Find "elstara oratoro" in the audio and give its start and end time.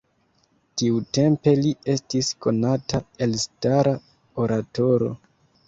3.29-5.15